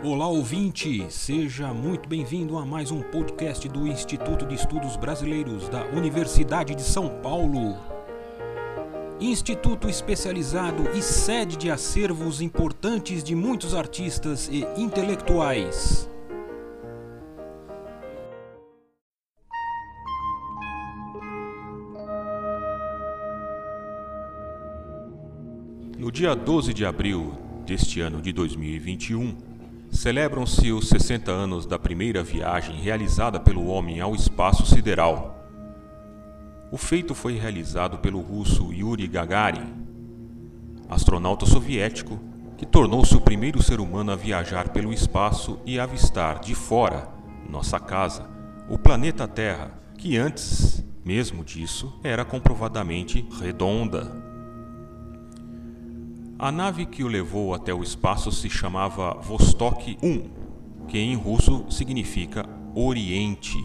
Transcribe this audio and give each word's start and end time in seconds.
Olá 0.00 0.28
ouvinte, 0.28 1.04
seja 1.10 1.74
muito 1.74 2.08
bem-vindo 2.08 2.56
a 2.56 2.64
mais 2.64 2.92
um 2.92 3.02
podcast 3.02 3.68
do 3.68 3.84
Instituto 3.84 4.46
de 4.46 4.54
Estudos 4.54 4.96
Brasileiros 4.96 5.68
da 5.68 5.84
Universidade 5.86 6.72
de 6.76 6.82
São 6.82 7.20
Paulo. 7.20 7.76
Instituto 9.20 9.88
especializado 9.88 10.88
e 10.96 11.02
sede 11.02 11.56
de 11.56 11.68
acervos 11.68 12.40
importantes 12.40 13.24
de 13.24 13.34
muitos 13.34 13.74
artistas 13.74 14.48
e 14.52 14.64
intelectuais. 14.80 16.08
No 25.98 26.12
dia 26.12 26.36
12 26.36 26.72
de 26.72 26.86
abril 26.86 27.36
deste 27.66 28.00
ano 28.00 28.22
de 28.22 28.32
2021, 28.32 29.47
celebram-se 29.98 30.70
os 30.70 30.88
60 30.90 31.28
anos 31.32 31.66
da 31.66 31.76
primeira 31.76 32.22
viagem 32.22 32.76
realizada 32.76 33.40
pelo 33.40 33.66
homem 33.66 34.00
ao 34.00 34.14
espaço 34.14 34.64
sideral. 34.64 35.44
O 36.70 36.76
feito 36.76 37.16
foi 37.16 37.36
realizado 37.36 37.98
pelo 37.98 38.20
russo 38.20 38.72
Yuri 38.72 39.08
Gagarin, 39.08 39.74
astronauta 40.88 41.46
soviético 41.46 42.16
que 42.56 42.64
tornou-se 42.64 43.12
o 43.16 43.20
primeiro 43.20 43.60
ser 43.60 43.80
humano 43.80 44.12
a 44.12 44.16
viajar 44.16 44.68
pelo 44.68 44.92
espaço 44.92 45.58
e 45.66 45.80
avistar 45.80 46.38
de 46.38 46.54
fora, 46.54 47.08
nossa 47.50 47.80
casa, 47.80 48.24
o 48.68 48.78
planeta 48.78 49.26
Terra, 49.26 49.72
que 49.96 50.16
antes 50.16 50.84
mesmo 51.04 51.44
disso 51.44 51.98
era 52.04 52.24
comprovadamente 52.24 53.26
redonda. 53.40 54.27
A 56.40 56.52
nave 56.52 56.86
que 56.86 57.02
o 57.02 57.08
levou 57.08 57.52
até 57.52 57.74
o 57.74 57.82
espaço 57.82 58.30
se 58.30 58.48
chamava 58.48 59.14
Vostok 59.14 59.98
1, 60.00 60.86
que 60.86 60.96
em 60.96 61.16
russo 61.16 61.64
significa 61.68 62.48
Oriente. 62.76 63.58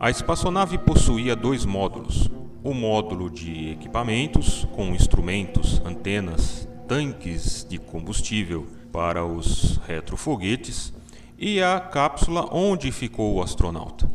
A 0.00 0.08
espaçonave 0.08 0.78
possuía 0.78 1.36
dois 1.36 1.66
módulos: 1.66 2.30
o 2.64 2.72
módulo 2.72 3.28
de 3.28 3.72
equipamentos, 3.72 4.66
com 4.74 4.94
instrumentos, 4.94 5.78
antenas, 5.84 6.66
tanques 6.88 7.66
de 7.68 7.76
combustível 7.76 8.66
para 8.90 9.26
os 9.26 9.76
retrofoguetes, 9.86 10.94
e 11.36 11.62
a 11.62 11.78
cápsula 11.78 12.48
onde 12.50 12.90
ficou 12.90 13.34
o 13.34 13.42
astronauta. 13.42 14.10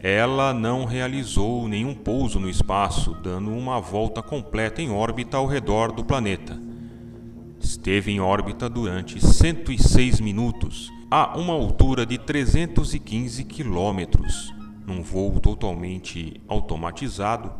Ela 0.00 0.52
não 0.52 0.84
realizou 0.84 1.68
nenhum 1.68 1.94
pouso 1.94 2.40
no 2.40 2.50
espaço, 2.50 3.14
dando 3.22 3.52
uma 3.52 3.80
volta 3.80 4.20
completa 4.20 4.82
em 4.82 4.90
órbita 4.90 5.36
ao 5.36 5.46
redor 5.46 5.92
do 5.92 6.04
planeta 6.04 6.66
Esteve 7.68 8.10
em 8.10 8.18
órbita 8.18 8.66
durante 8.66 9.22
106 9.22 10.22
minutos, 10.22 10.90
a 11.10 11.36
uma 11.36 11.52
altura 11.52 12.06
de 12.06 12.16
315 12.16 13.44
quilômetros, 13.44 14.54
num 14.86 15.02
voo 15.02 15.38
totalmente 15.38 16.40
automatizado, 16.48 17.52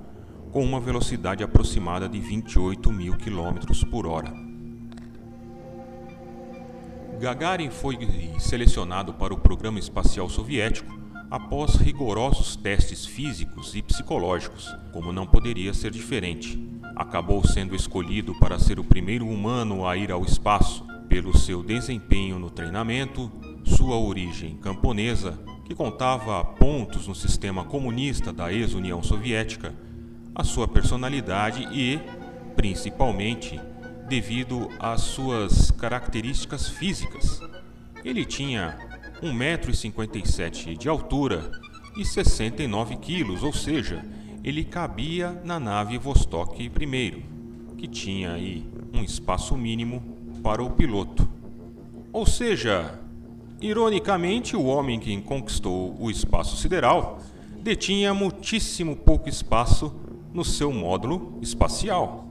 com 0.51 0.65
uma 0.65 0.81
velocidade 0.81 1.45
aproximada 1.45 2.09
de 2.09 2.19
28 2.21 2.91
mil 2.91 3.19
quilômetros 3.19 3.85
por 3.85 4.07
hora. 4.07 4.33
Gagarin 7.21 7.69
foi 7.69 7.99
selecionado 8.39 9.13
para 9.13 9.35
o 9.35 9.39
programa 9.39 9.79
espacial 9.79 10.31
soviético 10.31 10.99
após 11.31 11.75
rigorosos 11.75 12.57
testes 12.57 13.05
físicos 13.05 13.75
e 13.75 13.83
psicológicos, 13.83 14.75
como 14.91 15.13
não 15.13 15.27
poderia 15.27 15.75
ser 15.75 15.91
diferente. 15.91 16.78
Acabou 16.97 17.47
sendo 17.47 17.75
escolhido 17.75 18.35
para 18.39 18.59
ser 18.59 18.79
o 18.79 18.85
primeiro 18.85 19.29
humano 19.29 19.87
a 19.87 19.97
ir 19.97 20.11
ao 20.11 20.25
espaço 20.25 20.85
pelo 21.09 21.37
seu 21.37 21.63
desempenho 21.63 22.39
no 22.39 22.51
treinamento, 22.51 23.31
sua 23.65 23.97
origem 23.97 24.57
camponesa, 24.57 25.39
que 25.65 25.75
contava 25.75 26.45
pontos 26.45 27.07
no 27.07 27.15
sistema 27.15 27.65
comunista 27.65 28.33
da 28.33 28.53
ex-União 28.53 29.03
Soviética, 29.03 29.75
a 30.35 30.45
sua 30.45 30.69
personalidade 30.69 31.67
e, 31.73 32.01
principalmente, 32.57 33.61
devido 34.09 34.69
às 34.79 35.03
suas 35.03 35.71
características 35.71 36.69
físicas. 36.69 37.43
Ele 38.05 38.25
tinha 38.25 38.79
1,57m 39.23 40.77
de 40.77 40.89
altura 40.89 41.51
e 41.97 42.05
69 42.05 42.97
quilos, 42.97 43.43
ou 43.43 43.53
seja, 43.53 44.05
ele 44.43 44.65
cabia 44.65 45.41
na 45.45 45.59
nave 45.59 45.99
Vostok 45.99 46.63
I, 46.63 47.25
que 47.77 47.87
tinha 47.87 48.33
aí 48.33 48.67
um 48.93 49.03
espaço 49.03 49.57
mínimo 49.57 50.03
para 50.43 50.63
o 50.63 50.71
piloto. 50.71 51.29
Ou 52.13 52.25
seja, 52.27 52.99
ironicamente, 53.61 54.57
o 54.57 54.65
homem 54.65 54.99
que 54.99 55.21
conquistou 55.21 55.97
o 55.99 56.11
espaço 56.11 56.57
sideral 56.57 57.21
detinha 57.61 58.15
muitíssimo 58.15 58.97
pouco 58.97 59.29
espaço 59.29 59.95
no 60.33 60.45
seu 60.45 60.73
módulo 60.73 61.39
espacial. 61.43 62.27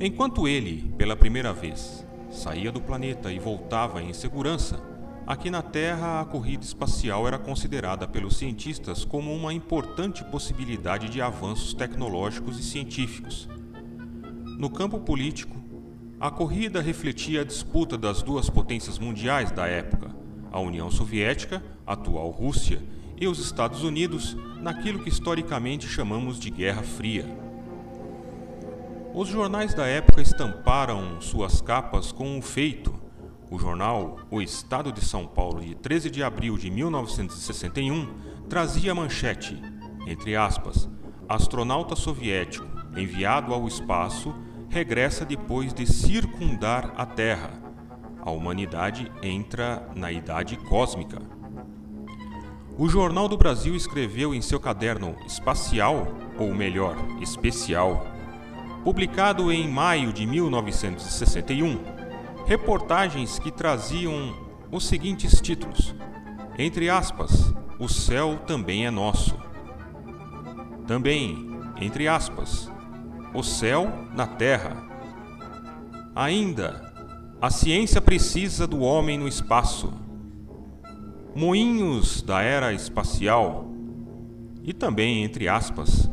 Enquanto 0.00 0.48
ele, 0.48 0.92
pela 0.98 1.16
primeira 1.16 1.52
vez, 1.52 2.04
saía 2.30 2.72
do 2.72 2.80
planeta 2.80 3.32
e 3.32 3.38
voltava 3.38 4.02
em 4.02 4.12
segurança, 4.12 4.82
Aqui 5.26 5.50
na 5.50 5.60
Terra, 5.60 6.20
a 6.20 6.24
corrida 6.24 6.62
espacial 6.62 7.26
era 7.26 7.36
considerada 7.36 8.06
pelos 8.06 8.36
cientistas 8.36 9.04
como 9.04 9.34
uma 9.34 9.52
importante 9.52 10.22
possibilidade 10.22 11.08
de 11.08 11.20
avanços 11.20 11.74
tecnológicos 11.74 12.60
e 12.60 12.62
científicos. 12.62 13.48
No 14.56 14.70
campo 14.70 15.00
político, 15.00 15.56
a 16.20 16.30
corrida 16.30 16.80
refletia 16.80 17.40
a 17.40 17.44
disputa 17.44 17.98
das 17.98 18.22
duas 18.22 18.48
potências 18.48 19.00
mundiais 19.00 19.50
da 19.50 19.66
época, 19.66 20.14
a 20.52 20.60
União 20.60 20.92
Soviética, 20.92 21.60
atual 21.84 22.30
Rússia, 22.30 22.80
e 23.20 23.26
os 23.26 23.40
Estados 23.40 23.82
Unidos, 23.82 24.36
naquilo 24.60 25.00
que 25.00 25.08
historicamente 25.08 25.88
chamamos 25.88 26.38
de 26.38 26.50
Guerra 26.50 26.84
Fria. 26.84 27.26
Os 29.12 29.26
jornais 29.28 29.74
da 29.74 29.86
época 29.86 30.22
estamparam 30.22 31.20
suas 31.20 31.60
capas 31.60 32.12
com 32.12 32.36
um 32.36 32.40
feito 32.40 32.95
o 33.50 33.58
jornal 33.58 34.18
O 34.30 34.40
Estado 34.40 34.92
de 34.92 35.04
São 35.04 35.26
Paulo, 35.26 35.60
de 35.60 35.74
13 35.74 36.10
de 36.10 36.22
abril 36.22 36.56
de 36.56 36.70
1961, 36.70 38.08
trazia 38.48 38.92
a 38.92 38.94
manchete, 38.94 39.60
entre 40.06 40.36
aspas, 40.36 40.88
astronauta 41.28 41.96
soviético 41.96 42.66
enviado 42.96 43.52
ao 43.52 43.66
espaço 43.68 44.34
regressa 44.68 45.24
depois 45.24 45.72
de 45.72 45.86
circundar 45.86 46.92
a 46.96 47.06
Terra. 47.06 47.50
A 48.20 48.30
humanidade 48.30 49.10
entra 49.22 49.88
na 49.94 50.10
idade 50.10 50.56
cósmica. 50.56 51.20
O 52.76 52.88
Jornal 52.88 53.28
do 53.28 53.36
Brasil 53.36 53.74
escreveu 53.74 54.34
em 54.34 54.42
seu 54.42 54.60
caderno 54.60 55.16
espacial, 55.26 56.08
ou 56.38 56.54
melhor, 56.54 56.96
especial, 57.22 58.06
publicado 58.84 59.50
em 59.50 59.68
maio 59.68 60.12
de 60.12 60.26
1961, 60.26 61.95
reportagens 62.46 63.38
que 63.38 63.50
traziam 63.50 64.34
os 64.70 64.86
seguintes 64.86 65.40
títulos: 65.40 65.94
entre 66.56 66.88
aspas, 66.88 67.52
o 67.78 67.88
céu 67.88 68.38
também 68.46 68.86
é 68.86 68.90
nosso. 68.90 69.36
Também, 70.86 71.50
entre 71.80 72.08
aspas, 72.08 72.70
o 73.34 73.42
céu 73.42 73.92
na 74.14 74.26
terra. 74.26 74.86
Ainda, 76.14 76.92
a 77.42 77.50
ciência 77.50 78.00
precisa 78.00 78.66
do 78.66 78.80
homem 78.80 79.18
no 79.18 79.28
espaço. 79.28 79.92
Moinhos 81.34 82.22
da 82.22 82.40
era 82.40 82.72
espacial. 82.72 83.66
E 84.62 84.72
também, 84.72 85.22
entre 85.22 85.48
aspas, 85.48 86.08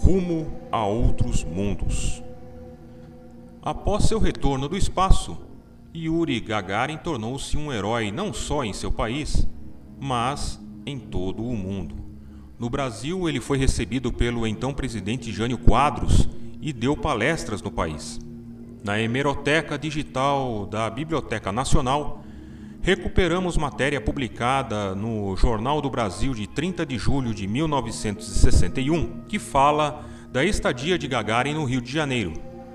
rumo 0.00 0.50
a 0.72 0.86
outros 0.86 1.44
mundos. 1.44 2.22
Após 3.62 4.04
seu 4.04 4.18
retorno 4.18 4.68
do 4.68 4.76
espaço, 4.76 5.36
Yuri 6.04 6.38
Gagarin 6.40 6.96
tornou-se 6.96 7.56
um 7.56 7.72
herói 7.72 8.12
não 8.12 8.32
só 8.32 8.64
em 8.64 8.72
seu 8.72 8.92
país, 8.92 9.48
mas 10.00 10.60
em 10.86 10.98
todo 10.98 11.44
o 11.44 11.56
mundo. 11.56 11.96
No 12.58 12.70
Brasil, 12.70 13.28
ele 13.28 13.40
foi 13.40 13.58
recebido 13.58 14.12
pelo 14.12 14.46
então 14.46 14.72
presidente 14.72 15.32
Jânio 15.32 15.58
Quadros 15.58 16.28
e 16.60 16.72
deu 16.72 16.96
palestras 16.96 17.62
no 17.62 17.70
país. 17.70 18.18
Na 18.84 19.00
hemeroteca 19.00 19.78
digital 19.78 20.66
da 20.66 20.88
Biblioteca 20.88 21.52
Nacional, 21.52 22.22
recuperamos 22.80 23.56
matéria 23.56 24.00
publicada 24.00 24.94
no 24.94 25.36
Jornal 25.36 25.80
do 25.80 25.90
Brasil 25.90 26.32
de 26.32 26.46
30 26.46 26.86
de 26.86 26.96
julho 26.96 27.34
de 27.34 27.46
1961, 27.46 29.22
que 29.28 29.38
fala 29.38 30.04
da 30.32 30.44
estadia 30.44 30.98
de 30.98 31.08
Gagarin 31.08 31.54
no 31.54 31.64
Rio 31.64 31.80
de 31.80 31.92
Janeiro, 31.92 32.34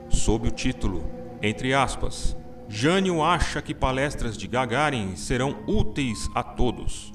sob 0.09 0.47
o 0.47 0.51
título, 0.51 1.03
entre 1.41 1.73
aspas, 1.73 2.35
Jânio 2.75 3.21
acha 3.21 3.61
que 3.61 3.71
palestras 3.71 4.35
de 4.35 4.47
Gagarin 4.47 5.15
serão 5.15 5.57
úteis 5.67 6.27
a 6.33 6.41
todos. 6.41 7.13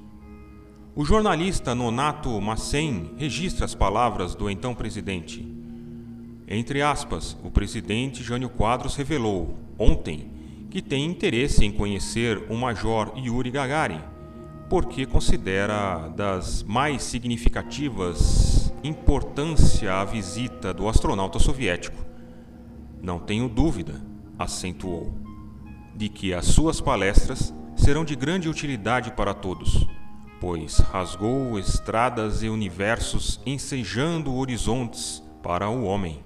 O 0.95 1.05
jornalista 1.05 1.75
Nonato 1.75 2.41
Massen 2.41 3.11
registra 3.17 3.65
as 3.65 3.75
palavras 3.75 4.37
do 4.37 4.49
então 4.49 4.73
presidente. 4.73 5.45
Entre 6.47 6.81
aspas, 6.81 7.37
o 7.43 7.51
presidente 7.51 8.23
Jânio 8.23 8.49
Quadros 8.49 8.95
revelou, 8.95 9.59
ontem, 9.77 10.31
que 10.71 10.81
tem 10.81 11.05
interesse 11.05 11.65
em 11.65 11.73
conhecer 11.73 12.41
o 12.49 12.57
Major 12.57 13.13
Yuri 13.17 13.51
Gagarin, 13.51 14.01
porque 14.71 15.07
considera 15.07 16.07
das 16.17 16.63
mais 16.63 17.03
significativas 17.03 18.73
importância 18.85 19.93
a 19.93 20.05
visita 20.05 20.73
do 20.73 20.89
astronauta 20.89 21.41
soviético. 21.41 21.99
Não 23.03 23.19
tenho 23.19 23.49
dúvida, 23.49 24.01
acentuou, 24.39 25.27
de 25.99 26.09
que 26.09 26.33
as 26.33 26.47
suas 26.47 26.81
palestras 26.81 27.53
serão 27.75 28.05
de 28.05 28.15
grande 28.15 28.49
utilidade 28.49 29.11
para 29.11 29.35
todos, 29.35 29.85
pois 30.41 30.79
rasgou 30.79 31.59
estradas 31.59 32.45
e 32.45 32.49
universos 32.49 33.41
ensejando 33.45 34.33
horizontes 34.33 35.21
para 35.43 35.69
o 35.69 35.83
homem. 35.83 36.23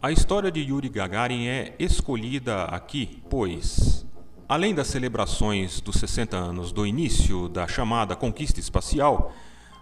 A 0.00 0.12
história 0.12 0.48
de 0.48 0.60
Yuri 0.60 0.88
Gagarin 0.88 1.46
é 1.46 1.74
escolhida 1.76 2.66
aqui, 2.66 3.20
pois, 3.28 4.06
além 4.48 4.72
das 4.72 4.86
celebrações 4.86 5.80
dos 5.80 5.96
60 5.96 6.36
anos 6.36 6.70
do 6.70 6.86
início 6.86 7.48
da 7.48 7.66
chamada 7.66 8.14
conquista 8.14 8.60
espacial, 8.60 9.32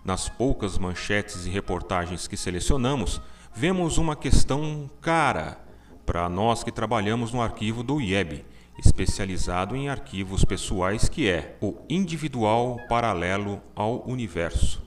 nas 0.03 0.31
poucas 0.31 0.79
manchetes 0.79 1.45
e 1.45 1.51
reportagens 1.51 2.27
que 2.27 2.37
selecionamos, 2.37 3.21
vemos 3.55 3.99
uma 3.99 4.17
questão 4.17 4.91
cara 5.03 5.59
para 6.07 6.31
nós 6.31 6.65
que 6.65 6.73
trabalhamos 6.73 7.31
no 7.31 7.43
arquivo 7.43 7.83
do 7.83 8.01
IEB, 8.01 8.45
especializado 8.79 9.77
em 9.77 9.89
arquivos 9.89 10.45
pessoais, 10.45 11.09
que 11.09 11.29
é 11.29 11.57
o 11.61 11.77
individual 11.89 12.79
paralelo 12.89 13.61
ao 13.75 14.09
universo. 14.09 14.83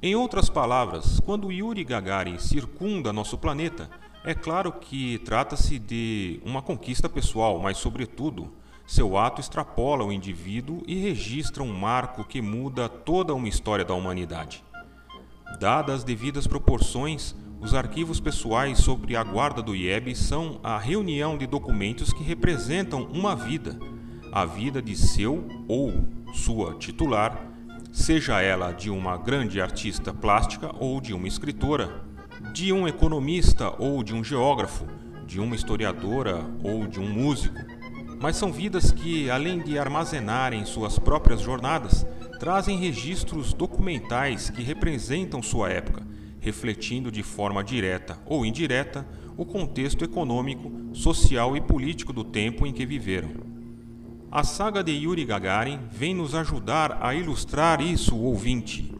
Em 0.00 0.14
outras 0.14 0.48
palavras, 0.48 1.20
quando 1.20 1.50
Yuri 1.50 1.82
Gagarin 1.84 2.38
circunda 2.38 3.12
nosso 3.12 3.36
planeta, 3.36 3.90
é 4.24 4.34
claro 4.34 4.72
que 4.72 5.18
trata-se 5.18 5.78
de 5.78 6.40
uma 6.44 6.62
conquista 6.62 7.08
pessoal, 7.08 7.58
mas, 7.58 7.78
sobretudo, 7.78 8.52
seu 8.86 9.18
ato 9.18 9.40
extrapola 9.40 10.04
o 10.04 10.12
indivíduo 10.12 10.82
e 10.86 10.94
registra 10.96 11.62
um 11.62 11.72
marco 11.72 12.24
que 12.24 12.40
muda 12.40 12.88
toda 12.88 13.34
uma 13.34 13.48
história 13.48 13.84
da 13.84 13.94
humanidade. 13.94 14.64
Dadas 15.58 15.96
as 15.96 16.04
devidas 16.04 16.46
proporções, 16.46 17.34
os 17.60 17.74
arquivos 17.74 18.20
pessoais 18.20 18.78
sobre 18.78 19.16
a 19.16 19.24
guarda 19.24 19.60
do 19.60 19.74
IEB 19.74 20.14
são 20.14 20.60
a 20.62 20.78
reunião 20.78 21.36
de 21.36 21.46
documentos 21.46 22.12
que 22.12 22.22
representam 22.22 23.04
uma 23.12 23.34
vida, 23.34 23.78
a 24.32 24.44
vida 24.44 24.80
de 24.80 24.96
seu 24.96 25.44
ou 25.66 26.04
sua 26.32 26.74
titular, 26.74 27.46
seja 27.90 28.40
ela 28.40 28.72
de 28.72 28.90
uma 28.90 29.16
grande 29.16 29.60
artista 29.60 30.12
plástica 30.12 30.70
ou 30.78 31.00
de 31.00 31.12
uma 31.12 31.26
escritora, 31.26 32.04
de 32.52 32.72
um 32.72 32.86
economista 32.86 33.74
ou 33.78 34.04
de 34.04 34.14
um 34.14 34.22
geógrafo, 34.22 34.86
de 35.26 35.40
uma 35.40 35.56
historiadora 35.56 36.44
ou 36.62 36.86
de 36.86 37.00
um 37.00 37.08
músico. 37.08 37.58
Mas 38.20 38.36
são 38.36 38.52
vidas 38.52 38.92
que, 38.92 39.28
além 39.30 39.60
de 39.60 39.78
armazenarem 39.78 40.64
suas 40.64 40.98
próprias 40.98 41.40
jornadas, 41.40 42.06
trazem 42.38 42.78
registros 42.78 43.52
documentais 43.52 44.48
que 44.48 44.62
representam 44.62 45.42
sua 45.42 45.70
época, 45.70 46.06
refletindo 46.48 47.12
de 47.12 47.22
forma 47.22 47.62
direta 47.62 48.18
ou 48.24 48.44
indireta 48.44 49.06
o 49.36 49.44
contexto 49.44 50.02
econômico, 50.02 50.72
social 50.94 51.54
e 51.54 51.60
político 51.60 52.10
do 52.10 52.24
tempo 52.24 52.66
em 52.66 52.72
que 52.72 52.86
viveram. 52.86 53.28
A 54.30 54.42
saga 54.42 54.82
de 54.82 54.92
Yuri 54.92 55.26
Gagarin 55.26 55.78
vem 55.92 56.14
nos 56.14 56.34
ajudar 56.34 57.00
a 57.02 57.14
ilustrar 57.14 57.82
isso, 57.82 58.16
ouvinte. 58.16 58.90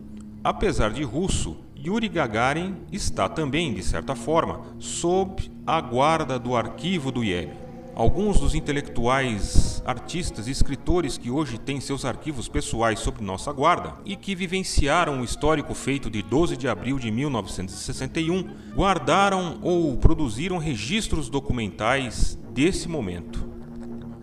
Apesar 0.45 0.91
de 0.91 1.03
russo, 1.03 1.57
Yuri 1.75 2.09
Gagarin 2.09 2.77
está 2.93 3.31
também, 3.31 3.73
de 3.73 3.83
certa 3.83 4.15
forma, 4.15 4.61
sob 4.79 5.51
a 5.67 5.81
guarda 5.81 6.39
do 6.39 6.55
arquivo 6.55 7.11
do 7.11 7.25
IEB. 7.25 7.68
Alguns 7.99 8.39
dos 8.39 8.55
intelectuais, 8.55 9.83
artistas 9.85 10.47
e 10.47 10.53
escritores 10.53 11.19
que 11.19 11.33
hoje 11.33 11.59
têm 11.59 11.81
seus 11.81 12.05
arquivos 12.05 12.47
pessoais 12.47 13.01
sob 13.01 13.21
nossa 13.25 13.53
guarda 13.53 13.95
e 14.05 14.15
que 14.15 14.37
vivenciaram 14.37 15.21
o 15.21 15.25
histórico 15.25 15.75
feito 15.75 16.09
de 16.09 16.23
12 16.23 16.57
de 16.57 16.69
abril 16.69 16.97
de 16.97 17.11
1961 17.11 18.51
guardaram 18.73 19.59
ou 19.63 19.97
produziram 19.97 20.59
registros 20.59 21.29
documentais 21.29 22.39
desse 22.53 22.89
momento. 22.89 23.49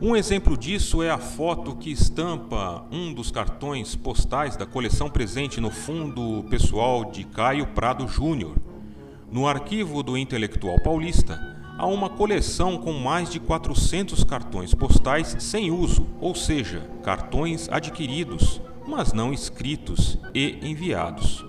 Um 0.01 0.15
exemplo 0.15 0.55
disso 0.55 1.03
é 1.03 1.09
a 1.09 1.17
foto 1.17 1.75
que 1.75 1.91
estampa 1.91 2.87
um 2.89 3.13
dos 3.13 3.29
cartões 3.29 3.93
postais 3.93 4.55
da 4.55 4.65
coleção 4.65 5.09
presente 5.09 5.59
no 5.59 5.69
fundo 5.69 6.45
pessoal 6.49 7.11
de 7.11 7.25
Caio 7.25 7.67
Prado 7.67 8.07
Júnior. 8.07 8.55
No 9.29 9.45
arquivo 9.45 10.01
do 10.01 10.17
Intelectual 10.17 10.79
Paulista, 10.81 11.54
há 11.77 11.85
uma 11.85 12.09
coleção 12.09 12.77
com 12.77 12.93
mais 12.93 13.29
de 13.29 13.39
400 13.39 14.23
cartões 14.23 14.73
postais 14.73 15.35
sem 15.39 15.71
uso, 15.71 16.07
ou 16.19 16.33
seja, 16.33 16.89
cartões 17.03 17.67
adquiridos, 17.69 18.61
mas 18.87 19.13
não 19.13 19.33
escritos 19.33 20.17
e 20.33 20.57
enviados. 20.61 21.45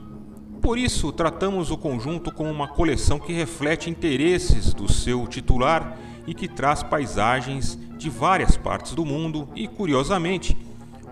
Por 0.61 0.79
isso, 0.79 1.13
tratamos 1.13 1.71
o 1.71 1.77
conjunto 1.77 2.33
como 2.33 2.51
uma 2.51 2.67
coleção 2.67 3.21
que 3.21 3.33
reflete 3.33 3.89
interesses 3.89 4.75
do 4.75 4.91
seu 4.91 5.27
titular 5.27 5.97
e 6.27 6.35
que 6.35 6.49
traz 6.49 6.83
paisagens 6.83 7.79
de 7.97 8.11
várias 8.11 8.57
partes 8.57 8.93
do 8.93 9.05
mundo 9.05 9.49
e, 9.55 9.69
curiosamente, 9.69 10.57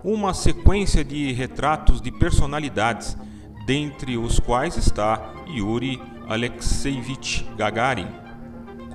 uma 0.03 0.33
sequência 0.33 1.03
de 1.03 1.31
retratos 1.31 2.01
de 2.01 2.11
personalidades, 2.11 3.17
dentre 3.65 4.17
os 4.17 4.39
quais 4.39 4.75
está 4.77 5.33
Yuri 5.47 6.01
Alexeyevich 6.27 7.45
Gagarin. 7.55 8.24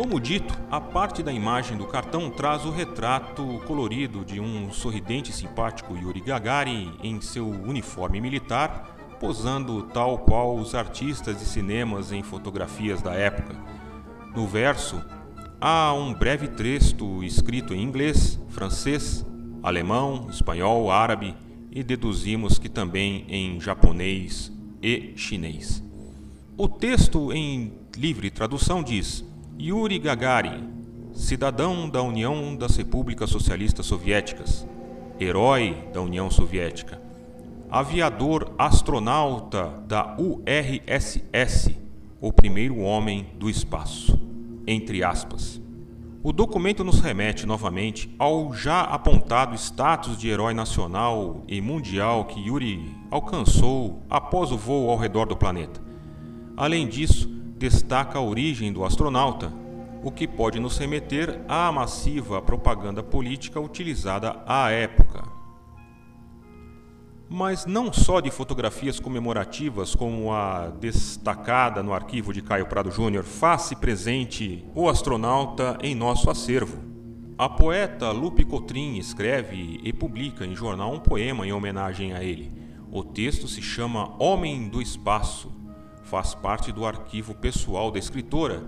Como 0.00 0.18
dito, 0.18 0.58
a 0.70 0.80
parte 0.80 1.22
da 1.22 1.30
imagem 1.30 1.76
do 1.76 1.84
cartão 1.84 2.30
traz 2.30 2.64
o 2.64 2.70
retrato 2.70 3.60
colorido 3.66 4.24
de 4.24 4.40
um 4.40 4.72
sorridente 4.72 5.30
e 5.30 5.34
simpático 5.34 5.94
Yuri 5.94 6.22
Gagarin 6.22 6.94
em 7.02 7.20
seu 7.20 7.46
uniforme 7.46 8.18
militar, 8.18 8.96
posando 9.20 9.82
tal 9.82 10.20
qual 10.20 10.56
os 10.56 10.74
artistas 10.74 11.38
de 11.38 11.44
cinemas 11.44 12.12
em 12.12 12.22
fotografias 12.22 13.02
da 13.02 13.12
época. 13.12 13.54
No 14.34 14.46
verso, 14.46 15.04
Há 15.60 15.92
um 15.92 16.14
breve 16.14 16.48
texto 16.48 17.22
escrito 17.22 17.74
em 17.74 17.82
inglês, 17.82 18.40
francês, 18.48 19.26
alemão, 19.62 20.28
espanhol, 20.30 20.90
árabe 20.90 21.36
e 21.70 21.82
deduzimos 21.82 22.58
que 22.58 22.70
também 22.70 23.26
em 23.28 23.60
japonês 23.60 24.50
e 24.82 25.12
chinês. 25.14 25.84
O 26.56 26.66
texto 26.66 27.30
em 27.34 27.74
livre 27.94 28.30
tradução 28.30 28.82
diz: 28.82 29.28
Yuri 29.60 29.98
Gagarin, 29.98 30.70
cidadão 31.12 31.88
da 31.88 32.02
União 32.02 32.56
das 32.56 32.76
Repúblicas 32.76 33.28
Socialistas 33.28 33.84
Soviéticas, 33.84 34.66
herói 35.18 35.76
da 35.92 36.00
União 36.00 36.30
Soviética, 36.30 37.00
aviador 37.70 38.54
astronauta 38.56 39.66
da 39.86 40.16
URSS, 40.18 41.76
o 42.20 42.32
primeiro 42.32 42.78
homem 42.78 43.26
do 43.38 43.50
espaço 43.50 44.18
entre 44.66 45.02
aspas. 45.02 45.60
O 46.22 46.32
documento 46.32 46.84
nos 46.84 47.00
remete 47.00 47.46
novamente 47.46 48.14
ao 48.18 48.52
já 48.52 48.82
apontado 48.82 49.54
status 49.54 50.18
de 50.18 50.28
herói 50.28 50.52
nacional 50.52 51.42
e 51.48 51.60
mundial 51.60 52.26
que 52.26 52.40
Yuri 52.40 52.94
alcançou 53.10 54.02
após 54.08 54.52
o 54.52 54.56
voo 54.56 54.90
ao 54.90 54.98
redor 54.98 55.26
do 55.26 55.36
planeta. 55.36 55.80
Além 56.56 56.86
disso, 56.86 57.26
destaca 57.56 58.18
a 58.18 58.22
origem 58.22 58.70
do 58.72 58.84
astronauta, 58.84 59.50
o 60.02 60.10
que 60.10 60.26
pode 60.26 60.58
nos 60.58 60.78
remeter 60.78 61.40
à 61.48 61.70
massiva 61.70 62.40
propaganda 62.40 63.02
política 63.02 63.60
utilizada 63.60 64.42
à 64.46 64.70
época 64.70 65.40
mas 67.32 67.64
não 67.64 67.92
só 67.92 68.18
de 68.18 68.28
fotografias 68.28 68.98
comemorativas 68.98 69.94
como 69.94 70.32
a 70.32 70.66
destacada 70.66 71.80
no 71.80 71.94
arquivo 71.94 72.32
de 72.32 72.42
Caio 72.42 72.66
Prado 72.66 72.90
Júnior, 72.90 73.22
faz-se 73.22 73.76
presente 73.76 74.66
o 74.74 74.88
astronauta 74.88 75.78
em 75.80 75.94
nosso 75.94 76.28
acervo. 76.28 76.82
A 77.38 77.48
poeta 77.48 78.10
Lupe 78.10 78.44
Cotrim 78.44 78.96
escreve 78.96 79.78
e 79.84 79.92
publica 79.92 80.44
em 80.44 80.56
jornal 80.56 80.92
um 80.92 80.98
poema 80.98 81.46
em 81.46 81.52
homenagem 81.52 82.12
a 82.12 82.24
ele. 82.24 82.52
O 82.90 83.04
texto 83.04 83.46
se 83.46 83.62
chama 83.62 84.12
Homem 84.20 84.68
do 84.68 84.82
Espaço, 84.82 85.52
faz 86.02 86.34
parte 86.34 86.72
do 86.72 86.84
arquivo 86.84 87.32
pessoal 87.32 87.92
da 87.92 88.00
escritora 88.00 88.64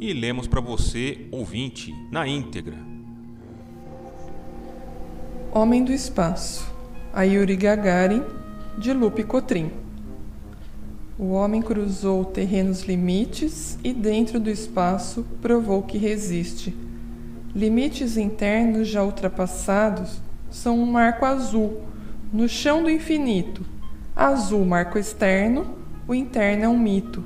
e 0.00 0.12
lemos 0.12 0.46
para 0.46 0.60
você, 0.60 1.26
ouvinte, 1.30 1.94
na 2.10 2.26
íntegra. 2.26 2.76
Homem 5.52 5.84
do 5.84 5.92
Espaço 5.92 6.74
a 7.14 7.22
Yuri 7.22 7.54
Gagarin, 7.54 8.24
de 8.76 8.92
Lupe 8.92 9.22
Cotrim. 9.22 9.70
O 11.16 11.30
homem 11.30 11.62
cruzou 11.62 12.24
terrenos 12.24 12.82
limites 12.82 13.78
e, 13.84 13.92
dentro 13.92 14.40
do 14.40 14.50
espaço, 14.50 15.24
provou 15.40 15.80
que 15.82 15.96
resiste. 15.96 16.76
Limites 17.54 18.16
internos 18.16 18.88
já 18.88 19.04
ultrapassados 19.04 20.20
são 20.50 20.76
um 20.76 20.86
marco 20.86 21.24
azul, 21.24 21.82
no 22.32 22.48
chão 22.48 22.82
do 22.82 22.90
infinito. 22.90 23.64
Azul, 24.16 24.64
marco 24.64 24.98
externo, 24.98 25.76
o 26.08 26.16
interno 26.16 26.64
é 26.64 26.68
um 26.68 26.76
mito. 26.76 27.22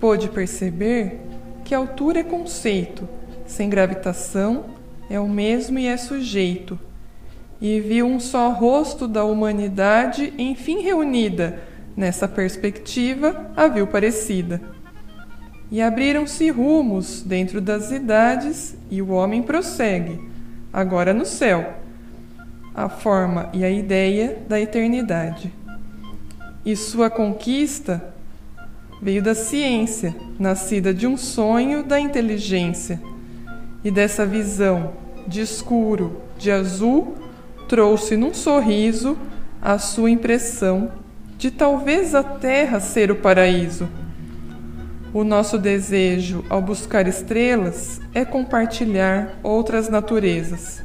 Pôde 0.00 0.28
perceber 0.28 1.20
que 1.64 1.74
altura 1.74 2.20
é 2.20 2.24
conceito, 2.24 3.08
sem 3.46 3.68
gravitação 3.68 4.64
é 5.08 5.20
o 5.20 5.28
mesmo 5.28 5.78
e 5.78 5.86
é 5.86 5.96
sujeito. 5.96 6.78
E 7.60 7.80
viu 7.80 8.06
um 8.06 8.18
só 8.18 8.50
rosto 8.50 9.06
da 9.06 9.24
humanidade, 9.24 10.32
enfim 10.38 10.80
reunida, 10.80 11.60
nessa 11.96 12.26
perspectiva, 12.26 13.50
a 13.56 13.68
viu 13.68 13.86
parecida. 13.86 14.60
E 15.70 15.80
abriram-se 15.80 16.50
rumos 16.50 17.22
dentro 17.22 17.60
das 17.60 17.90
idades, 17.90 18.76
e 18.90 19.00
o 19.00 19.10
homem 19.10 19.42
prossegue, 19.42 20.20
agora 20.72 21.14
no 21.14 21.24
céu, 21.24 21.74
a 22.74 22.88
forma 22.88 23.50
e 23.52 23.64
a 23.64 23.70
ideia 23.70 24.38
da 24.48 24.60
eternidade. 24.60 25.52
E 26.64 26.74
sua 26.74 27.10
conquista 27.10 28.11
veio 29.02 29.20
da 29.20 29.34
ciência, 29.34 30.14
nascida 30.38 30.94
de 30.94 31.08
um 31.08 31.16
sonho 31.16 31.82
da 31.82 31.98
inteligência 31.98 33.02
e 33.82 33.90
dessa 33.90 34.24
visão 34.24 34.92
de 35.26 35.40
escuro, 35.40 36.22
de 36.38 36.52
azul, 36.52 37.16
trouxe 37.68 38.16
num 38.16 38.32
sorriso 38.32 39.18
a 39.60 39.76
sua 39.76 40.08
impressão 40.08 40.92
de 41.36 41.50
talvez 41.50 42.14
a 42.14 42.22
terra 42.22 42.78
ser 42.78 43.10
o 43.10 43.16
paraíso. 43.16 43.88
O 45.12 45.24
nosso 45.24 45.58
desejo 45.58 46.44
ao 46.48 46.62
buscar 46.62 47.08
estrelas 47.08 48.00
é 48.14 48.24
compartilhar 48.24 49.36
outras 49.42 49.88
naturezas. 49.88 50.80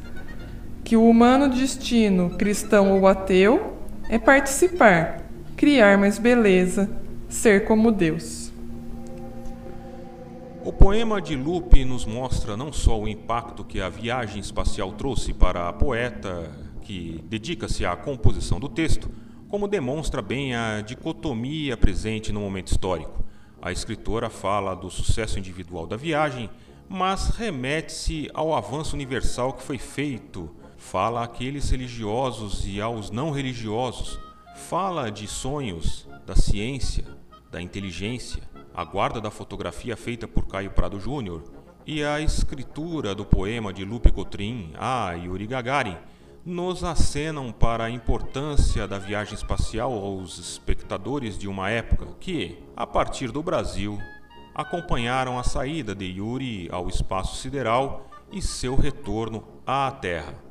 Que 0.82 0.96
o 0.96 1.08
humano 1.08 1.48
destino, 1.48 2.30
cristão 2.30 2.90
ou 2.90 3.06
ateu, 3.06 3.76
é 4.08 4.18
participar, 4.18 5.22
criar 5.56 5.96
mais 5.96 6.18
beleza, 6.18 6.90
ser 7.28 7.64
como 7.66 7.92
Deus. 7.92 8.52
O 10.64 10.72
poema 10.72 11.20
de 11.20 11.36
Lupe 11.36 11.84
nos 11.84 12.04
mostra 12.04 12.56
não 12.56 12.72
só 12.72 12.98
o 12.98 13.08
impacto 13.08 13.64
que 13.64 13.80
a 13.80 13.88
viagem 13.88 14.40
espacial 14.40 14.92
trouxe 14.92 15.32
para 15.32 15.68
a 15.68 15.72
poeta 15.72 16.50
que 16.82 17.22
dedica-se 17.28 17.84
à 17.84 17.94
composição 17.94 18.58
do 18.58 18.68
texto, 18.68 19.10
como 19.48 19.68
demonstra 19.68 20.20
bem 20.20 20.54
a 20.54 20.80
dicotomia 20.80 21.76
presente 21.76 22.32
no 22.32 22.40
momento 22.40 22.68
histórico. 22.68 23.24
A 23.60 23.72
escritora 23.72 24.30
fala 24.30 24.74
do 24.74 24.90
sucesso 24.90 25.38
individual 25.38 25.86
da 25.86 25.96
viagem, 25.96 26.50
mas 26.88 27.28
remete-se 27.28 28.30
ao 28.32 28.54
avanço 28.54 28.94
universal 28.94 29.52
que 29.52 29.62
foi 29.62 29.78
feito, 29.78 30.50
fala 30.76 31.24
àqueles 31.24 31.70
religiosos 31.70 32.66
e 32.66 32.80
aos 32.80 33.10
não 33.10 33.30
religiosos, 33.30 34.18
fala 34.54 35.10
de 35.10 35.26
sonhos, 35.26 36.06
da 36.26 36.36
ciência, 36.36 37.17
da 37.50 37.60
inteligência, 37.60 38.42
a 38.74 38.84
guarda 38.84 39.20
da 39.20 39.30
fotografia 39.30 39.96
feita 39.96 40.28
por 40.28 40.46
Caio 40.46 40.70
Prado 40.70 41.00
Júnior 41.00 41.44
e 41.86 42.04
a 42.04 42.20
escritura 42.20 43.14
do 43.14 43.24
poema 43.24 43.72
de 43.72 43.84
Lupe 43.84 44.12
Cotrim 44.12 44.72
a 44.78 45.12
Yuri 45.12 45.46
Gagarin 45.46 45.96
nos 46.44 46.84
acenam 46.84 47.52
para 47.52 47.84
a 47.84 47.90
importância 47.90 48.86
da 48.86 48.98
viagem 48.98 49.34
espacial 49.34 49.92
aos 49.92 50.38
espectadores 50.38 51.38
de 51.38 51.48
uma 51.48 51.68
época 51.70 52.06
que, 52.20 52.58
a 52.76 52.86
partir 52.86 53.30
do 53.30 53.42
Brasil, 53.42 53.98
acompanharam 54.54 55.38
a 55.38 55.42
saída 55.42 55.94
de 55.94 56.06
Yuri 56.06 56.68
ao 56.70 56.88
espaço 56.88 57.36
sideral 57.36 58.06
e 58.32 58.40
seu 58.40 58.76
retorno 58.76 59.44
à 59.66 59.90
Terra. 59.90 60.47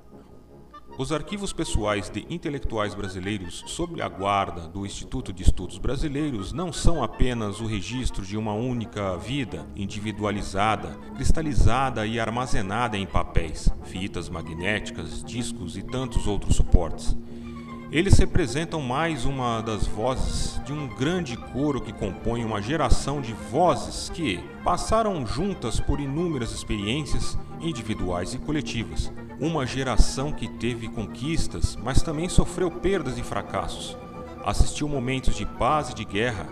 Os 0.97 1.11
arquivos 1.11 1.53
pessoais 1.53 2.09
de 2.09 2.25
intelectuais 2.27 2.95
brasileiros 2.95 3.63
sob 3.67 4.01
a 4.01 4.09
guarda 4.09 4.61
do 4.61 4.83
Instituto 4.83 5.31
de 5.31 5.43
Estudos 5.43 5.77
Brasileiros 5.77 6.51
não 6.51 6.73
são 6.73 7.03
apenas 7.03 7.61
o 7.61 7.67
registro 7.67 8.25
de 8.25 8.35
uma 8.35 8.53
única 8.53 9.15
vida 9.15 9.63
individualizada, 9.75 10.97
cristalizada 11.15 12.07
e 12.07 12.19
armazenada 12.19 12.97
em 12.97 13.05
papéis, 13.05 13.69
fitas 13.83 14.27
magnéticas, 14.27 15.23
discos 15.23 15.77
e 15.77 15.83
tantos 15.83 16.25
outros 16.25 16.55
suportes. 16.55 17.15
Eles 17.91 18.17
representam 18.17 18.81
mais 18.81 19.23
uma 19.23 19.61
das 19.61 19.85
vozes 19.85 20.59
de 20.65 20.73
um 20.73 20.87
grande 20.87 21.37
coro 21.37 21.79
que 21.79 21.93
compõe 21.93 22.43
uma 22.43 22.59
geração 22.59 23.21
de 23.21 23.33
vozes 23.33 24.09
que 24.09 24.39
passaram 24.63 25.27
juntas 25.27 25.79
por 25.79 25.99
inúmeras 25.99 26.51
experiências 26.51 27.37
individuais 27.61 28.33
e 28.33 28.39
coletivas 28.39 29.11
uma 29.39 29.65
geração 29.65 30.31
que 30.31 30.47
teve 30.47 30.87
conquistas, 30.87 31.75
mas 31.75 32.01
também 32.01 32.27
sofreu 32.27 32.71
perdas 32.71 33.17
e 33.17 33.23
fracassos. 33.23 33.95
Assistiu 34.45 34.87
momentos 34.87 35.35
de 35.35 35.45
paz 35.45 35.89
e 35.89 35.95
de 35.95 36.05
guerra, 36.05 36.45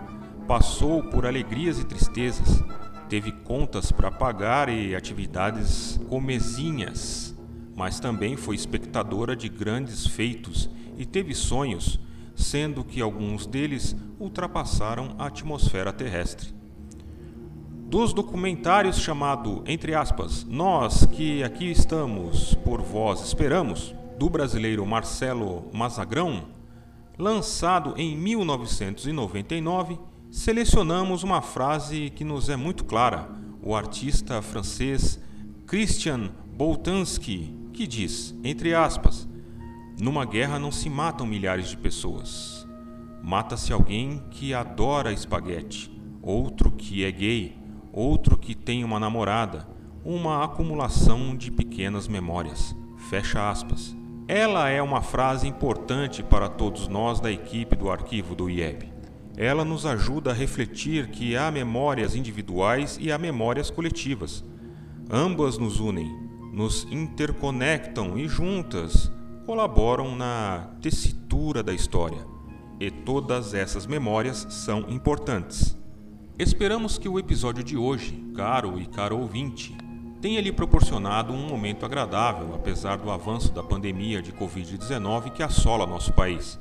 passou 0.48 1.02
por 1.04 1.26
alegrias 1.26 1.80
e 1.80 1.86
tristezas, 1.86 2.64
teve 3.10 3.32
contas 3.32 3.92
para 3.92 4.12
pagar 4.12 4.70
e 4.70 4.96
atividades 4.96 6.00
comezinhas, 6.08 7.36
mas 7.76 8.00
também 8.00 8.38
foi 8.38 8.56
espectadora 8.56 9.36
de 9.36 9.50
grandes 9.50 10.06
feitos 10.06 10.70
e 10.98 11.06
teve 11.06 11.34
sonhos, 11.34 12.00
sendo 12.36 12.84
que 12.84 13.02
alguns 13.02 13.46
deles 13.46 13.96
ultrapassaram 14.20 15.16
a 15.18 15.28
atmosfera 15.28 15.92
terrestre 15.92 16.55
dos 17.96 18.12
documentários 18.12 19.00
chamado, 19.00 19.64
entre 19.66 19.96
aspas, 19.96 20.44
Nós 20.44 21.06
que 21.06 21.42
aqui 21.42 21.72
estamos 21.72 22.54
por 22.56 22.82
vós 22.82 23.26
esperamos, 23.26 23.96
do 24.20 24.30
brasileiro 24.30 24.86
Marcelo 24.86 25.70
Mazagrão, 25.72 26.44
lançado 27.18 27.94
em 27.96 28.18
1999, 28.18 29.98
selecionamos 30.30 31.24
uma 31.24 31.42
frase 31.42 32.10
que 32.14 32.26
nos 32.26 32.50
é 32.50 32.58
muito 32.58 32.84
clara. 32.84 33.30
O 33.64 33.74
artista 33.74 34.42
francês 34.42 35.18
Christian 35.66 36.32
Boltanski, 36.48 37.58
que 37.72 37.88
diz, 37.88 38.36
entre 38.44 38.76
aspas, 38.76 39.26
numa 39.98 40.26
guerra 40.26 40.60
não 40.60 40.70
se 40.70 40.90
matam 40.90 41.26
milhares 41.26 41.70
de 41.70 41.78
pessoas. 41.78 42.68
Mata-se 43.24 43.72
alguém 43.72 44.22
que 44.32 44.54
adora 44.54 45.14
espaguete, 45.14 45.90
outro 46.22 46.70
que 46.70 47.06
é 47.06 47.10
gay, 47.10 47.65
outro 47.96 48.38
que 48.38 48.54
tem 48.54 48.84
uma 48.84 49.00
namorada, 49.00 49.66
uma 50.04 50.44
acumulação 50.44 51.34
de 51.34 51.50
pequenas 51.50 52.10
memórias. 52.10 52.76
Fecha 53.10 53.50
aspas. 53.50 53.96
Ela 54.28 54.68
é 54.70 54.82
uma 54.82 55.02
frase 55.02 55.48
importante 55.48 56.22
para 56.22 56.50
todos 56.50 56.90
nós 56.90 57.22
da 57.22 57.32
equipe 57.32 57.76
do 57.76 57.90
arquivo 57.90 58.36
do 58.36 58.50
IEB. 58.50 58.92
Ela 59.38 59.64
nos 59.64 59.86
ajuda 59.86 60.32
a 60.32 60.34
refletir 60.34 61.08
que 61.08 61.38
há 61.38 61.50
memórias 61.50 62.16
individuais 62.16 62.98
e 63.00 63.12
há 63.12 63.18
memórias 63.18 63.70
coletivas. 63.70 64.44
Ambas 65.10 65.58
nos 65.58 65.80
unem, 65.80 66.12
nos 66.52 66.86
interconectam 66.92 68.18
e 68.18 68.28
juntas 68.28 69.12
colaboram 69.46 70.16
na 70.16 70.72
tessitura 70.82 71.64
da 71.64 71.74
história. 71.74 72.26
E 72.80 72.92
todas 72.92 73.54
essas 73.54 73.86
memórias 73.86 74.48
são 74.50 74.86
importantes. 74.90 75.78
Esperamos 76.38 76.98
que 76.98 77.08
o 77.08 77.18
episódio 77.18 77.64
de 77.64 77.78
hoje, 77.78 78.12
caro 78.36 78.78
e 78.78 78.86
caro 78.86 79.18
ouvinte, 79.18 79.74
tenha 80.20 80.42
lhe 80.42 80.52
proporcionado 80.52 81.32
um 81.32 81.48
momento 81.48 81.86
agradável, 81.86 82.54
apesar 82.54 82.98
do 82.98 83.10
avanço 83.10 83.54
da 83.54 83.64
pandemia 83.64 84.22
de 84.22 84.34
Covid-19 84.34 85.32
que 85.32 85.42
assola 85.42 85.88
nosso 85.88 86.12
país. 86.12 86.60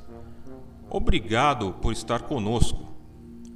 Obrigado 0.89 1.73
por 1.81 1.91
estar 1.91 2.21
conosco. 2.21 2.85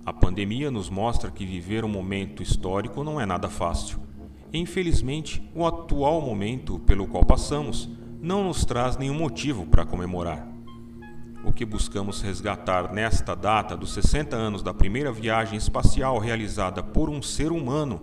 A 0.05 0.11
pandemia 0.11 0.69
nos 0.69 0.89
mostra 0.89 1.31
que 1.31 1.45
viver 1.45 1.85
um 1.85 1.89
momento 1.89 2.43
histórico 2.43 3.01
não 3.01 3.21
é 3.21 3.25
nada 3.25 3.47
fácil. 3.47 4.01
Infelizmente, 4.51 5.41
o 5.55 5.65
atual 5.65 6.19
momento 6.19 6.79
pelo 6.79 7.07
qual 7.07 7.23
passamos 7.23 7.87
não 8.21 8.43
nos 8.43 8.65
traz 8.65 8.97
nenhum 8.97 9.15
motivo 9.15 9.65
para 9.65 9.85
comemorar. 9.85 10.48
O 11.41 11.53
que 11.53 11.63
buscamos 11.63 12.21
resgatar 12.21 12.91
nesta 12.91 13.33
data 13.33 13.75
dos 13.75 13.93
60 13.93 14.35
anos 14.35 14.61
da 14.61 14.73
primeira 14.73 15.09
viagem 15.09 15.57
espacial 15.57 16.17
realizada 16.17 16.83
por 16.83 17.09
um 17.09 17.21
ser 17.21 17.51
humano 17.51 18.01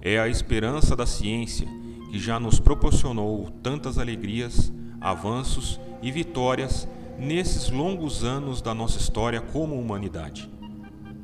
é 0.00 0.20
a 0.20 0.28
esperança 0.28 0.94
da 0.94 1.04
ciência, 1.04 1.66
que 2.12 2.18
já 2.18 2.38
nos 2.38 2.60
proporcionou 2.60 3.50
tantas 3.60 3.98
alegrias, 3.98 4.72
avanços 5.00 5.80
e 6.00 6.12
vitórias 6.12 6.86
nesses 7.18 7.70
longos 7.70 8.22
anos 8.22 8.62
da 8.62 8.72
nossa 8.72 8.98
história 8.98 9.40
como 9.40 9.74
humanidade. 9.74 10.48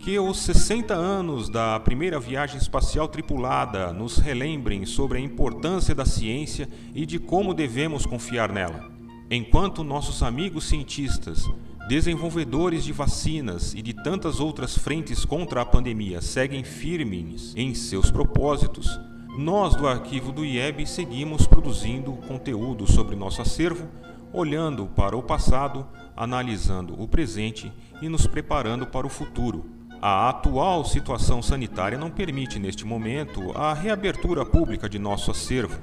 Que 0.01 0.19
os 0.19 0.39
60 0.39 0.93
anos 0.95 1.49
da 1.49 1.79
primeira 1.79 2.19
viagem 2.19 2.57
espacial 2.57 3.07
tripulada 3.07 3.93
nos 3.93 4.19
relembrem 4.19 4.85
sobre 4.85 5.19
a 5.19 5.21
importância 5.21 5.95
da 5.95 6.05
ciência 6.05 6.69
e 6.93 7.07
de 7.07 7.21
como 7.21 7.55
devemos 7.55 8.05
confiar 8.05 8.51
nela 8.51 8.91
Enquanto 9.31 9.83
nossos 9.83 10.23
amigos 10.23 10.65
cientistas, 10.65 11.49
desenvolvedores 11.89 12.85
de 12.85 12.93
vacinas 12.93 13.75
e 13.75 13.83
de 13.83 13.93
tantas 13.93 14.41
outras 14.41 14.77
frentes 14.77 15.25
contra 15.25 15.63
a 15.63 15.67
pandemia 15.67 16.21
seguem 16.21 16.65
firmes 16.65 17.55
em 17.57 17.75
seus 17.75 18.11
propósitos, 18.11 19.01
nós 19.37 19.75
do 19.75 19.87
arquivo 19.87 20.31
do 20.31 20.45
IEB 20.45 20.87
seguimos 20.87 21.47
produzindo 21.47 22.13
conteúdo 22.29 22.91
sobre 22.91 23.17
nosso 23.17 23.41
acervo, 23.41 23.89
olhando 24.33 24.87
para 24.87 25.17
o 25.17 25.23
passado, 25.23 25.87
analisando 26.15 27.01
o 27.01 27.09
presente 27.09 27.73
e 28.03 28.09
nos 28.09 28.27
preparando 28.27 28.87
para 28.87 29.07
o 29.07 29.11
futuro. 29.11 29.65
A 30.01 30.29
atual 30.29 30.85
situação 30.85 31.41
sanitária 31.41 31.97
não 31.97 32.11
permite, 32.11 32.59
neste 32.59 32.85
momento, 32.85 33.53
a 33.57 33.73
reabertura 33.73 34.45
pública 34.45 34.89
de 34.89 34.99
nosso 34.99 35.31
acervo 35.31 35.79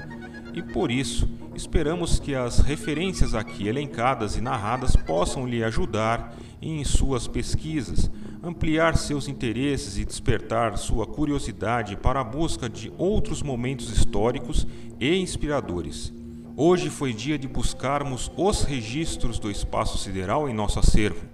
e 0.59 0.63
por 0.63 0.91
isso 0.91 1.27
esperamos 1.55 2.19
que 2.19 2.35
as 2.35 2.59
referências 2.59 3.33
aqui 3.33 3.67
elencadas 3.67 4.35
e 4.35 4.41
narradas 4.41 4.95
possam 4.95 5.47
lhe 5.47 5.63
ajudar 5.63 6.35
em 6.61 6.83
suas 6.83 7.27
pesquisas, 7.27 8.11
ampliar 8.43 8.97
seus 8.97 9.29
interesses 9.29 9.97
e 9.97 10.03
despertar 10.03 10.77
sua 10.77 11.07
curiosidade 11.07 11.95
para 11.95 12.19
a 12.19 12.23
busca 12.25 12.69
de 12.69 12.91
outros 12.97 13.41
momentos 13.41 13.89
históricos 13.89 14.67
e 14.99 15.15
inspiradores. 15.15 16.13
Hoje 16.57 16.89
foi 16.89 17.13
dia 17.13 17.39
de 17.39 17.47
buscarmos 17.47 18.29
os 18.35 18.63
registros 18.63 19.39
do 19.39 19.49
espaço 19.49 19.97
sideral 19.97 20.49
em 20.49 20.53
nosso 20.53 20.77
acervo, 20.77 21.25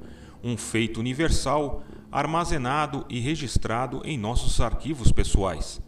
um 0.43 0.55
feito 0.55 0.99
universal 0.99 1.83
armazenado 2.11 3.03
e 3.09 3.19
registrado 3.19 4.03
em 4.05 4.19
nossos 4.19 4.61
arquivos 4.61 5.11
pessoais. 5.11 5.81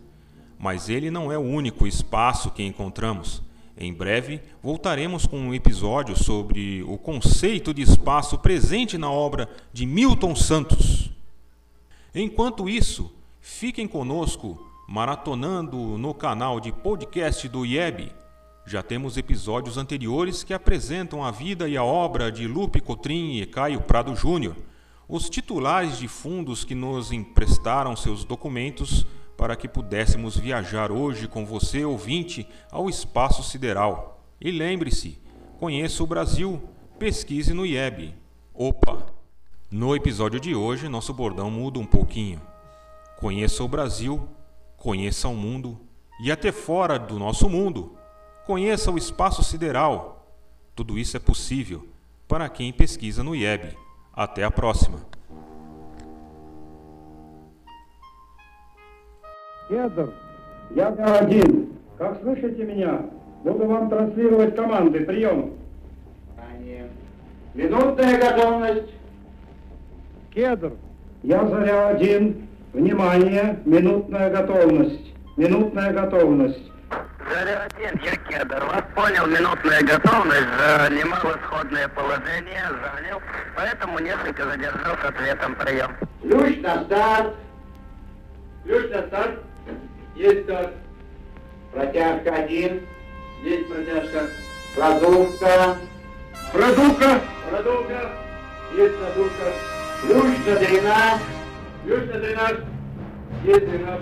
Mas 0.58 0.90
ele 0.90 1.12
não 1.12 1.32
é 1.32 1.38
o 1.38 1.42
único 1.42 1.86
espaço 1.86 2.52
que 2.52 2.64
encontramos. 2.64 3.42
Em 3.80 3.94
breve 3.94 4.42
voltaremos 4.62 5.28
com 5.28 5.38
um 5.38 5.54
episódio 5.54 6.18
sobre 6.18 6.82
o 6.84 6.98
conceito 6.98 7.74
de 7.74 7.84
espaço 7.84 8.38
presente 8.40 8.98
na 8.98 9.12
obra 9.12 9.48
de 9.72 9.86
Milton 9.86 10.36
Santos. 10.36 11.12
Enquanto 12.14 12.68
isso, 12.68 13.14
fiquem 13.40 13.88
conosco 13.88 14.68
maratonando 14.88 15.78
no 15.78 16.14
canal 16.14 16.60
de 16.60 16.72
podcast 16.72 17.48
do 17.48 17.66
IEB. 17.66 18.12
Já 18.66 18.82
temos 18.82 19.16
episódios 19.16 19.78
anteriores 19.78 20.44
que 20.44 20.54
apresentam 20.54 21.24
a 21.24 21.30
vida 21.30 21.70
e 21.70 21.78
a 21.78 21.84
obra 21.84 22.32
de 22.32 22.48
Lupe 22.48 22.82
Cotrim 22.82 23.38
e 23.38 23.46
Caio 23.46 23.82
Prado 23.82 24.16
Júnior, 24.16 24.56
os 25.08 25.30
titulares 25.30 26.00
de 26.00 26.08
fundos 26.08 26.64
que 26.64 26.74
nos 26.74 27.12
emprestaram 27.12 27.96
seus 27.96 28.24
documentos 28.24 29.06
para 29.38 29.56
que 29.56 29.68
pudéssemos 29.68 30.36
viajar 30.36 30.92
hoje 30.92 31.28
com 31.28 31.46
você, 31.46 31.86
ouvinte, 31.86 32.50
ao 32.72 32.90
espaço 32.90 33.44
sideral. 33.44 34.20
E 34.42 34.50
lembre-se, 34.52 35.22
conheça 35.60 36.04
o 36.04 36.08
Brasil, 36.08 36.62
pesquise 36.98 37.54
no 37.54 37.66
IEB. 37.66 38.16
Opa! 38.54 39.06
No 39.70 39.96
episódio 39.96 40.40
de 40.40 40.56
hoje, 40.56 40.90
nosso 40.90 41.14
bordão 41.14 41.52
muda 41.52 41.78
um 41.78 41.86
pouquinho. 41.86 42.42
Conheça 43.20 43.64
o 43.64 43.68
Brasil, 43.68 44.28
conheça 44.76 45.28
o 45.28 45.36
mundo 45.36 45.80
e 46.20 46.32
até 46.32 46.52
fora 46.52 46.98
do 46.98 47.20
nosso 47.20 47.48
mundo. 47.48 47.96
Conheça 48.46 48.92
o 48.92 48.98
espaço 48.98 49.44
sideral. 49.44 50.26
Tudo 50.76 50.98
isso 50.98 51.16
é 51.16 51.20
possível 51.20 51.88
para 52.28 52.50
quem 52.50 52.74
pesquisa 52.74 53.24
no 53.24 53.36
IEB. 53.36 53.78
Até 54.14 54.44
a 54.44 54.52
próxima! 54.52 55.17
Федор, 59.70 60.14
я 60.72 60.88
один. 60.88 61.74
Как 61.98 62.22
слышите 62.22 62.64
меня? 62.64 63.02
Буду 63.44 63.66
вам 63.66 63.90
транслировать 63.90 64.56
команды. 64.56 65.02
Прием. 65.02 65.54
Минутная 67.54 68.20
готовность. 68.20 68.94
Кедр, 70.34 70.74
я 71.24 71.46
заря 71.48 71.90
один. 71.90 72.48
Внимание, 72.74 73.60
минутная 73.66 74.30
готовность. 74.30 75.14
Минутная 75.36 75.92
готовность. 75.92 76.72
Заря 77.30 77.66
один, 77.66 78.00
я 78.04 78.16
кедр. 78.30 78.64
Вас 78.64 78.84
понял, 78.96 79.26
минутная 79.26 79.82
готовность. 79.82 80.48
Занимал 80.60 81.36
исходное 81.36 81.88
положение, 81.90 82.64
занял. 82.70 83.20
Поэтому 83.56 84.00
несколько 84.00 84.46
задержал 84.46 84.96
с 85.02 85.06
ответом 85.06 85.56
прием. 85.56 85.92
Ключ 86.22 86.62
на 86.62 86.84
старт. 86.84 87.34
Ключ 88.64 88.92
на 88.92 89.02
старт. 89.08 89.40
Есть 90.18 90.46
старт. 90.46 90.72
Протяжка 91.72 92.34
один. 92.34 92.82
Есть 93.44 93.68
протяжка. 93.70 94.28
Продувка. 94.76 95.78
Продувка. 96.52 97.22
Продувка. 97.50 98.12
Есть 98.76 98.96
продувка. 98.98 99.54
Ключ 100.02 100.38
на 100.48 100.56
дренаж. 100.56 101.22
Ключ 101.86 102.10
на 102.12 102.20
дренаж. 102.20 102.58
Есть 103.44 103.70
дренаж. 103.70 104.00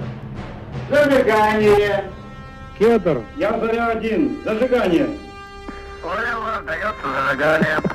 Зажигание. 0.89 2.12
Кедр, 2.80 3.21
я 3.36 3.60
заря 3.60 3.88
один. 3.88 4.41
Зажигание. 4.45 5.10
Понял, 6.01 6.65
дается 6.65 6.95
зажигание. 7.04 7.94